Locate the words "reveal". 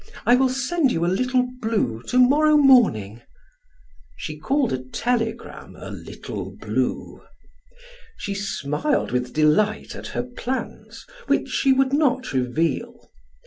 12.33-13.11